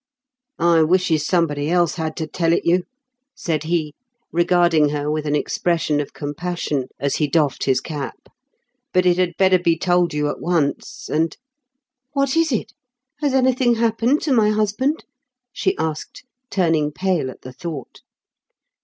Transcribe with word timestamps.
"I 0.57 0.81
wishes 0.81 1.27
somebody 1.27 1.69
else 1.69 1.93
had 1.93 2.17
to 2.17 2.25
tell 2.25 2.53
it 2.53 2.65
you," 2.65 2.85
said 3.35 3.65
he, 3.65 3.93
regarding 4.31 4.89
her 4.89 5.11
with 5.11 5.27
an 5.27 5.35
ex 5.35 5.59
pression 5.59 5.99
of 5.99 6.11
compassion, 6.11 6.85
as 6.99 7.17
he 7.17 7.27
doffed 7.27 7.65
his. 7.65 7.79
cap, 7.81 8.17
"but 8.93 9.05
it 9.05 9.19
had 9.19 9.37
better 9.37 9.59
be 9.59 9.77
told 9.77 10.11
you 10.11 10.27
at 10.29 10.41
once, 10.41 11.07
and 11.07 11.37
""What 12.13 12.35
is 12.35 12.51
it? 12.51 12.73
Has 13.19 13.35
anything 13.35 13.75
happened 13.75 14.21
to 14.23 14.33
my 14.33 14.49
husband?" 14.49 15.05
she 15.53 15.77
asked, 15.77 16.23
turning 16.49 16.91
pale 16.91 17.29
at 17.29 17.41
the 17.43 17.53
thought. 17.53 18.01